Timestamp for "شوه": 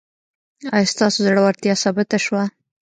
2.25-2.43